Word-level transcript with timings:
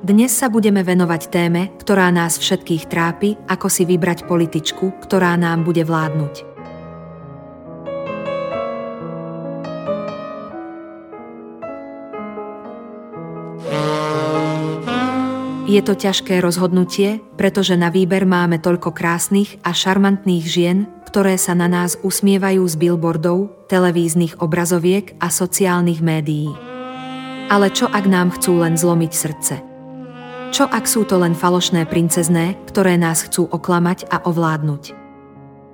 Dnes 0.00 0.32
sa 0.32 0.48
budeme 0.48 0.80
venovať 0.80 1.28
téme, 1.28 1.76
ktorá 1.76 2.08
nás 2.08 2.40
všetkých 2.40 2.88
trápi, 2.88 3.36
ako 3.44 3.68
si 3.68 3.84
vybrať 3.84 4.24
političku, 4.24 4.96
ktorá 4.96 5.36
nám 5.36 5.60
bude 5.60 5.84
vládnuť. 5.84 6.48
Je 15.68 15.80
to 15.84 15.92
ťažké 15.92 16.40
rozhodnutie, 16.40 17.20
pretože 17.36 17.76
na 17.76 17.92
výber 17.92 18.24
máme 18.24 18.56
toľko 18.56 18.96
krásnych 18.96 19.60
a 19.60 19.76
šarmantných 19.76 20.46
žien, 20.48 20.88
ktoré 21.12 21.36
sa 21.36 21.52
na 21.52 21.68
nás 21.68 22.00
usmievajú 22.00 22.64
z 22.64 22.74
billboardov, 22.80 23.68
televíznych 23.68 24.40
obrazoviek 24.40 25.12
a 25.20 25.28
sociálnych 25.28 26.00
médií. 26.00 26.48
Ale 27.52 27.68
čo 27.68 27.84
ak 27.84 28.08
nám 28.08 28.32
chcú 28.32 28.64
len 28.64 28.80
zlomiť 28.80 29.12
srdce? 29.12 29.69
Čo 30.50 30.66
ak 30.66 30.82
sú 30.82 31.06
to 31.06 31.14
len 31.22 31.38
falošné 31.38 31.86
princezné, 31.86 32.58
ktoré 32.66 32.98
nás 32.98 33.22
chcú 33.22 33.46
oklamať 33.46 34.10
a 34.10 34.26
ovládnuť? 34.26 34.98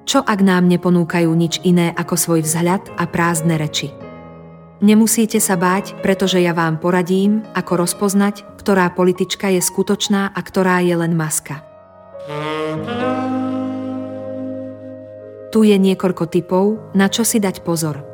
Čo 0.04 0.20
ak 0.20 0.44
nám 0.44 0.68
neponúkajú 0.68 1.32
nič 1.32 1.64
iné 1.64 1.96
ako 1.96 2.14
svoj 2.20 2.44
vzhľad 2.44 2.92
a 3.00 3.08
prázdne 3.08 3.56
reči? 3.56 3.96
Nemusíte 4.84 5.40
sa 5.40 5.56
báť, 5.56 5.96
pretože 6.04 6.44
ja 6.44 6.52
vám 6.52 6.76
poradím, 6.76 7.40
ako 7.56 7.88
rozpoznať, 7.88 8.44
ktorá 8.60 8.92
politička 8.92 9.48
je 9.48 9.64
skutočná 9.64 10.36
a 10.36 10.40
ktorá 10.44 10.84
je 10.84 10.92
len 10.92 11.16
maska. 11.16 11.64
Tu 15.56 15.72
je 15.72 15.76
niekoľko 15.80 16.28
typov, 16.28 16.92
na 16.92 17.08
čo 17.08 17.24
si 17.24 17.40
dať 17.40 17.64
pozor. 17.64 18.04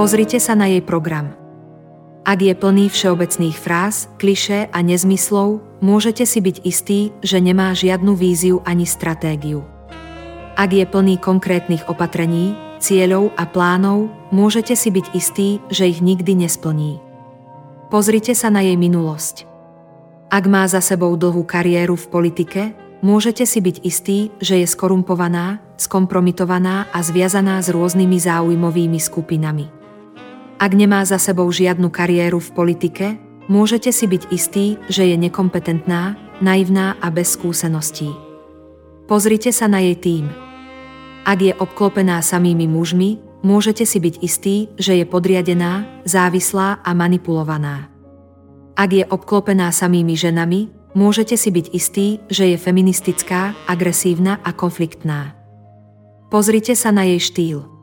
Pozrite 0.00 0.40
sa 0.40 0.56
na 0.56 0.72
jej 0.72 0.80
program. 0.80 1.43
Ak 2.24 2.40
je 2.40 2.56
plný 2.56 2.88
všeobecných 2.88 3.52
fráz, 3.52 4.08
klišé 4.16 4.72
a 4.72 4.80
nezmyslov, 4.80 5.60
môžete 5.84 6.24
si 6.24 6.40
byť 6.40 6.56
istí, 6.64 7.12
že 7.20 7.36
nemá 7.36 7.76
žiadnu 7.76 8.16
víziu 8.16 8.64
ani 8.64 8.88
stratégiu. 8.88 9.60
Ak 10.56 10.72
je 10.72 10.88
plný 10.88 11.20
konkrétnych 11.20 11.84
opatrení, 11.84 12.56
cieľov 12.80 13.28
a 13.36 13.44
plánov, 13.44 14.08
môžete 14.32 14.72
si 14.72 14.88
byť 14.88 15.06
istí, 15.12 15.60
že 15.68 15.84
ich 15.84 16.00
nikdy 16.00 16.48
nesplní. 16.48 16.96
Pozrite 17.92 18.32
sa 18.32 18.48
na 18.48 18.64
jej 18.64 18.80
minulosť. 18.80 19.44
Ak 20.32 20.48
má 20.48 20.64
za 20.64 20.80
sebou 20.80 21.12
dlhú 21.20 21.44
kariéru 21.44 21.92
v 21.92 22.08
politike, 22.08 22.62
môžete 23.04 23.44
si 23.44 23.60
byť 23.60 23.76
istí, 23.84 24.32
že 24.40 24.64
je 24.64 24.66
skorumpovaná, 24.66 25.60
skompromitovaná 25.76 26.88
a 26.88 27.04
zviazaná 27.04 27.60
s 27.60 27.68
rôznymi 27.68 28.16
záujmovými 28.16 28.96
skupinami. 28.96 29.83
Ak 30.58 30.72
nemá 30.72 31.02
za 31.02 31.18
sebou 31.18 31.50
žiadnu 31.50 31.90
kariéru 31.90 32.38
v 32.38 32.54
politike, 32.54 33.06
môžete 33.50 33.90
si 33.90 34.06
byť 34.06 34.22
istí, 34.30 34.78
že 34.86 35.10
je 35.10 35.16
nekompetentná, 35.18 36.16
naivná 36.38 36.94
a 37.02 37.10
bez 37.10 37.34
skúseností. 37.34 38.10
Pozrite 39.04 39.52
sa 39.52 39.68
na 39.68 39.82
jej 39.82 39.98
tým. 39.98 40.24
Ak 41.26 41.42
je 41.42 41.52
obklopená 41.52 42.22
samými 42.22 42.64
mužmi, 42.70 43.20
môžete 43.44 43.84
si 43.84 44.00
byť 44.00 44.14
istí, 44.22 44.70
že 44.80 44.96
je 44.96 45.04
podriadená, 45.04 46.04
závislá 46.06 46.80
a 46.80 46.90
manipulovaná. 46.96 47.90
Ak 48.78 48.90
je 48.94 49.04
obklopená 49.04 49.74
samými 49.74 50.16
ženami, 50.16 50.72
môžete 50.94 51.36
si 51.36 51.50
byť 51.50 51.66
istí, 51.74 52.22
že 52.30 52.54
je 52.54 52.56
feministická, 52.56 53.58
agresívna 53.66 54.40
a 54.40 54.54
konfliktná. 54.54 55.34
Pozrite 56.30 56.74
sa 56.78 56.94
na 56.94 57.04
jej 57.06 57.20
štýl. 57.20 57.73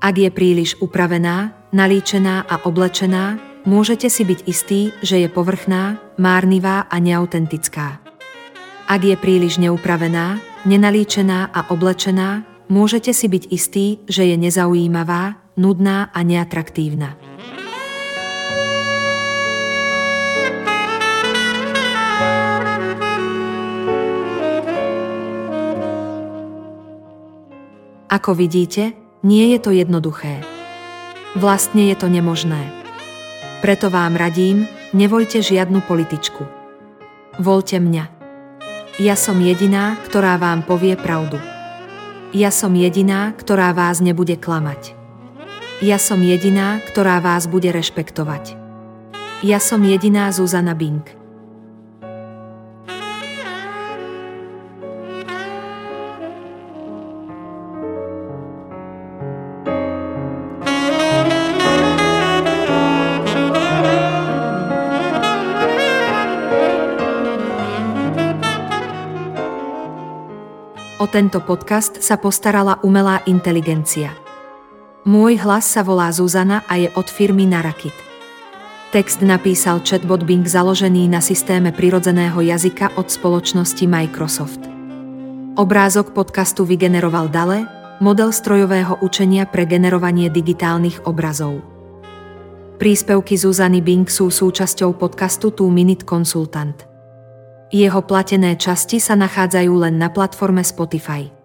Ak 0.00 0.16
je 0.16 0.32
príliš 0.32 0.80
upravená, 0.80 1.52
nalíčená 1.76 2.48
a 2.48 2.64
oblečená, 2.64 3.36
môžete 3.68 4.08
si 4.08 4.24
byť 4.24 4.40
istí, 4.48 4.96
že 5.04 5.20
je 5.20 5.28
povrchná, 5.28 6.00
márnivá 6.16 6.88
a 6.88 6.96
neautentická. 6.96 8.00
Ak 8.88 9.04
je 9.04 9.12
príliš 9.20 9.60
neupravená, 9.60 10.40
nenalíčená 10.64 11.52
a 11.52 11.68
oblečená, 11.68 12.48
môžete 12.72 13.12
si 13.12 13.28
byť 13.28 13.44
istí, 13.52 14.00
že 14.08 14.24
je 14.24 14.40
nezaujímavá, 14.40 15.36
nudná 15.60 16.08
a 16.16 16.24
neatraktívna. 16.24 17.20
Ako 28.08 28.32
vidíte, 28.32 29.09
nie 29.20 29.52
je 29.52 29.58
to 29.60 29.70
jednoduché. 29.70 30.40
Vlastne 31.36 31.92
je 31.92 31.96
to 31.96 32.08
nemožné. 32.08 32.72
Preto 33.60 33.92
vám 33.92 34.16
radím, 34.16 34.64
nevoľte 34.96 35.44
žiadnu 35.44 35.84
političku. 35.84 36.42
Voľte 37.36 37.76
mňa. 37.76 38.04
Ja 39.00 39.16
som 39.16 39.40
jediná, 39.40 40.00
ktorá 40.08 40.40
vám 40.40 40.64
povie 40.64 40.96
pravdu. 40.96 41.36
Ja 42.32 42.48
som 42.48 42.72
jediná, 42.72 43.36
ktorá 43.36 43.76
vás 43.76 44.00
nebude 44.00 44.40
klamať. 44.40 44.96
Ja 45.80 45.96
som 45.96 46.20
jediná, 46.20 46.80
ktorá 46.92 47.20
vás 47.20 47.48
bude 47.48 47.72
rešpektovať. 47.72 48.56
Ja 49.40 49.56
som 49.56 49.84
jediná 49.84 50.28
Zuzana 50.32 50.76
Bink. 50.76 51.19
O 71.00 71.08
tento 71.08 71.40
podcast 71.40 72.04
sa 72.04 72.20
postarala 72.20 72.76
umelá 72.84 73.24
inteligencia. 73.24 74.12
Môj 75.08 75.40
hlas 75.40 75.64
sa 75.64 75.80
volá 75.80 76.12
Zuzana 76.12 76.60
a 76.68 76.76
je 76.76 76.92
od 76.92 77.08
firmy 77.08 77.48
Narakit. 77.48 77.96
Text 78.92 79.24
napísal 79.24 79.80
chatbot 79.80 80.28
Bing 80.28 80.44
založený 80.44 81.08
na 81.08 81.24
systéme 81.24 81.72
prirodzeného 81.72 82.36
jazyka 82.44 83.00
od 83.00 83.08
spoločnosti 83.08 83.80
Microsoft. 83.88 84.60
Obrázok 85.56 86.12
podcastu 86.12 86.68
vygeneroval 86.68 87.32
Dale, 87.32 87.64
model 88.04 88.28
strojového 88.28 89.00
učenia 89.00 89.48
pre 89.48 89.64
generovanie 89.64 90.28
digitálnych 90.28 91.08
obrazov. 91.08 91.64
Príspevky 92.76 93.40
Zuzany 93.40 93.80
Bing 93.80 94.04
sú 94.04 94.28
súčasťou 94.28 95.00
podcastu 95.00 95.48
2 95.48 95.64
Minute 95.72 96.04
Consultant. 96.04 96.89
Jeho 97.70 98.02
platené 98.02 98.58
časti 98.58 98.98
sa 98.98 99.14
nachádzajú 99.14 99.72
len 99.86 99.94
na 99.94 100.10
platforme 100.10 100.66
Spotify. 100.66 101.39